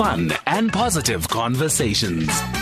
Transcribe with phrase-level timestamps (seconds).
[0.00, 2.59] fun and positive conversations.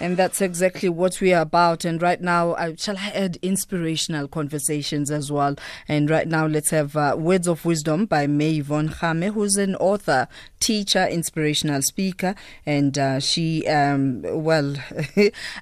[0.00, 1.84] And that's exactly what we are about.
[1.84, 5.56] And right now, uh, shall I add inspirational conversations as well?
[5.88, 9.76] And right now, let's have uh, Words of Wisdom by May Yvonne Kgame, who's an
[9.76, 10.26] author,
[10.58, 12.34] teacher, inspirational speaker.
[12.64, 14.74] And uh, she, um, well,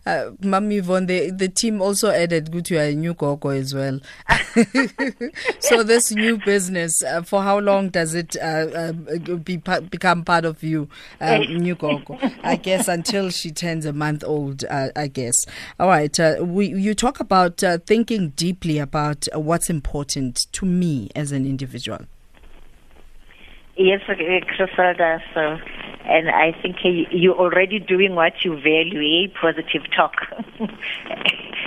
[0.06, 3.98] uh, the, the team also added good to a new Gogo as well.
[5.59, 10.44] so, this new business, uh, for how long does it uh, uh, be, become part
[10.44, 10.89] of you,
[11.20, 12.18] new Gogo?
[12.44, 15.35] I guess until she turns a month old, uh, I guess.
[15.81, 16.18] All right.
[16.18, 21.32] Uh, we, you talk about uh, thinking deeply about uh, what's important to me as
[21.32, 22.01] an individual.
[23.77, 25.23] Yes, Griselda.
[25.35, 25.57] So,
[26.04, 29.29] and I think you're already doing what you value, eh?
[29.41, 30.14] positive talk.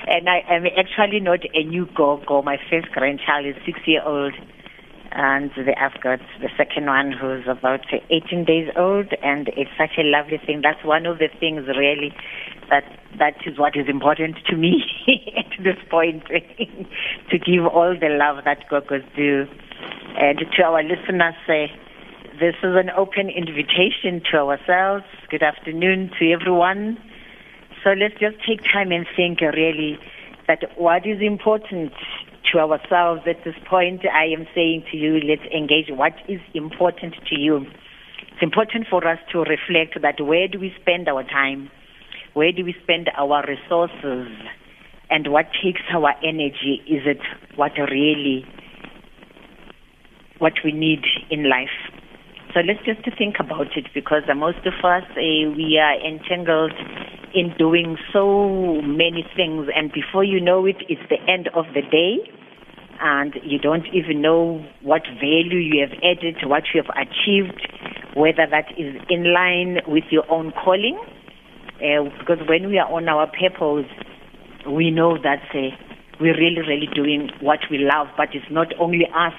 [0.08, 2.42] and I am actually not a new go-go.
[2.42, 4.34] My first grandchild is six year old
[5.14, 9.98] and the, I've got the second one who's about 18 days old, and it's such
[9.98, 10.62] a lovely thing.
[10.64, 12.14] That's one of the things really
[12.70, 12.84] that
[13.20, 14.82] that is what is important to me
[15.38, 16.24] at this point
[17.30, 19.48] to give all the love that Gogos do,
[20.18, 21.72] and to our listeners say.
[22.40, 25.04] This is an open invitation to ourselves.
[25.30, 26.98] Good afternoon to everyone.
[27.84, 30.00] So let's just take time and think really
[30.48, 31.94] that what is important
[32.52, 37.16] to ourselves at this point, I am saying to you, let's engage what is important
[37.30, 37.66] to you.
[38.34, 41.70] It's important for us to reflect that where do we spend our time?
[42.34, 44.28] Where do we spend our resources?
[45.10, 46.82] And what takes our energy?
[46.88, 47.20] Is it
[47.56, 48.46] what really,
[50.40, 51.76] what we need in life?
[52.54, 56.74] So let's just think about it because most of us, uh, we are entangled
[57.34, 61.82] in doing so many things and before you know it, it's the end of the
[61.82, 62.20] day
[63.02, 67.68] and you don't even know what value you have added, what you have achieved,
[68.16, 71.00] whether that is in line with your own calling.
[71.82, 73.90] Uh, because when we are on our purpose,
[74.70, 75.76] we know that uh,
[76.20, 79.34] we're really, really doing what we love, but it's not only us.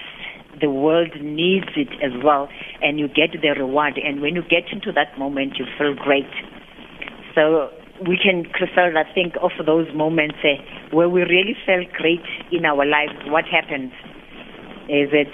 [0.61, 2.49] The world needs it as well,
[2.83, 3.99] and you get the reward.
[4.03, 6.29] And when you get into that moment, you feel great.
[7.35, 7.71] So
[8.09, 12.85] we can, Griselda, think of those moments uh, where we really felt great in our
[12.85, 13.13] lives.
[13.27, 13.93] What happened?
[14.89, 15.33] Is it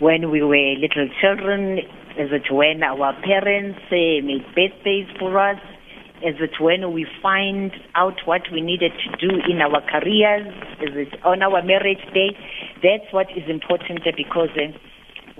[0.00, 1.78] when we were little children?
[2.18, 5.58] Is it when our parents uh, made birthdays for us?
[6.22, 10.46] Is it when we find out what we needed to do in our careers?
[10.80, 12.30] Is it on our marriage day?
[12.82, 14.70] That's what is important because uh,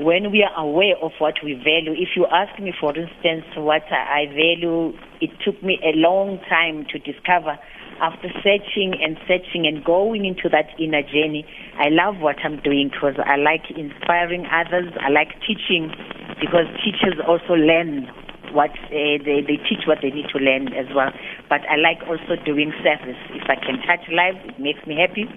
[0.04, 3.82] when we are aware of what we value, if you ask me, for instance, what
[3.90, 7.58] I value, it took me a long time to discover.
[8.00, 11.46] After searching and searching and going into that inner journey,
[11.78, 14.90] I love what I'm doing because I like inspiring others.
[14.98, 15.92] I like teaching
[16.40, 18.10] because teachers also learn
[18.50, 21.14] what uh, they, they teach what they need to learn as well.
[21.48, 23.18] But I like also doing service.
[23.38, 25.30] If I can touch lives, it makes me happy.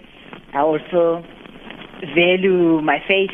[0.53, 1.22] I also
[2.16, 3.32] value my faith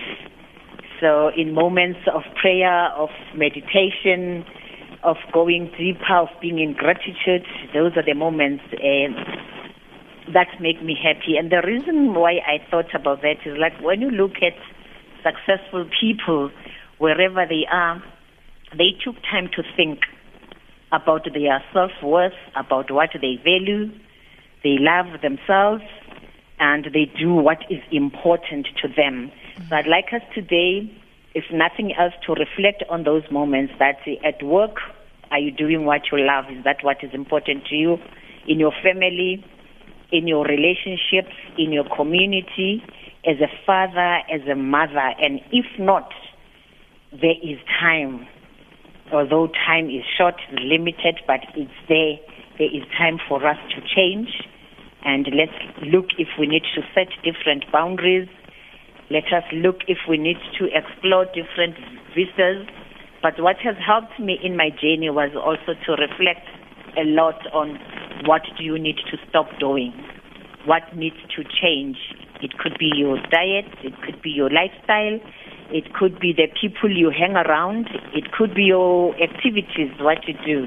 [1.01, 4.45] so, in moments of prayer, of meditation,
[5.03, 9.09] of going deeper, of being in gratitude, those are the moments uh,
[10.31, 11.37] that make me happy.
[11.37, 14.53] And the reason why I thought about that is like when you look at
[15.25, 16.51] successful people,
[16.99, 18.01] wherever they are,
[18.77, 20.01] they took time to think
[20.91, 23.89] about their self worth, about what they value,
[24.63, 25.81] they love themselves,
[26.61, 29.31] and they do what is important to them.
[29.67, 30.89] So I'd like us today,
[31.33, 34.77] if nothing else, to reflect on those moments that at work,
[35.31, 36.45] are you doing what you love?
[36.51, 37.97] Is that what is important to you?
[38.47, 39.43] In your family,
[40.11, 42.83] in your relationships, in your community,
[43.25, 46.11] as a father, as a mother, and if not,
[47.11, 48.27] there is time.
[49.11, 52.17] Although time is short, limited, but it's there.
[52.59, 54.29] There is time for us to change.
[55.03, 58.27] And let's look if we need to set different boundaries
[59.11, 61.75] let us look if we need to explore different
[62.15, 62.63] vistas.
[63.21, 66.47] But what has helped me in my journey was also to reflect
[66.95, 67.75] a lot on
[68.23, 69.91] what do you need to stop doing,
[70.63, 71.97] what needs to change.
[72.41, 75.19] It could be your diet, it could be your lifestyle,
[75.75, 80.35] it could be the people you hang around, it could be your activities, what you
[80.45, 80.65] do.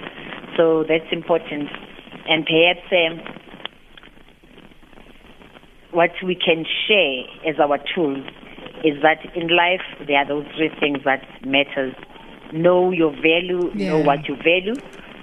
[0.56, 1.72] So that's important.
[2.28, 3.43] And perhaps um,
[5.94, 8.26] what we can share as our tools
[8.84, 11.94] is that in life there are those three things that matters.
[12.52, 13.90] Know your value, yeah.
[13.90, 14.74] know what you value,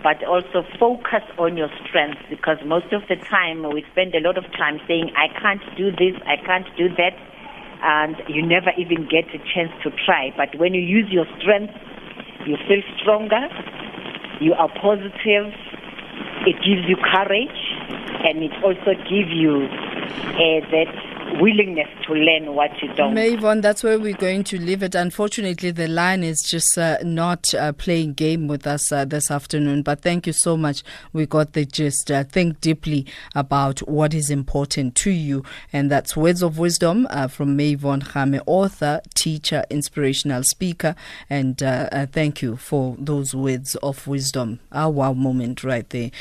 [0.02, 4.38] but also focus on your strengths because most of the time we spend a lot
[4.38, 7.14] of time saying, I can't do this, I can't do that.
[7.84, 10.32] and you never even get a chance to try.
[10.38, 11.74] But when you use your strengths,
[12.46, 13.50] you feel stronger,
[14.40, 15.54] you are positive,
[16.46, 17.60] it gives you courage,
[18.26, 19.66] and it also gives you
[20.72, 23.16] that willingness to learn what you don't.
[23.16, 24.96] Mayvon, that's where we're going to leave it.
[24.96, 29.82] Unfortunately, the line is just uh, not uh, playing game with us uh, this afternoon.
[29.84, 30.84] But thank you so much.
[31.14, 32.12] We got the gist.
[32.12, 33.06] Uh, think deeply
[33.36, 35.44] about what is important to you.
[35.72, 40.96] And that's Words of Wisdom uh, from Mayvon Kgame, author, teacher, inspirational speaker.
[41.30, 44.60] And uh, thank you for those words of wisdom.
[44.72, 46.12] Our wow moment right there.